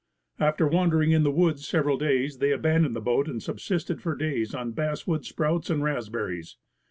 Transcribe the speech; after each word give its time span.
After 0.39 0.65
wandering 0.67 1.11
in 1.11 1.21
the 1.21 1.29
woods 1.29 1.67
several 1.67 1.95
days 1.95 2.39
they 2.39 2.51
abandoned 2.51 2.95
the 2.95 3.01
boat 3.01 3.27
and 3.27 3.39
subsisted 3.39 4.01
for 4.01 4.15
days 4.15 4.55
on 4.55 4.71
basswood 4.71 5.25
sprouts 5.27 5.69
and 5.69 5.83
raspberries. 5.83 6.57